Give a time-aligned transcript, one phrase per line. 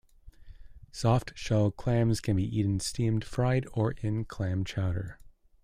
[0.91, 5.19] Soft-shell clams can be eaten steamed, fried, or in clam chowder.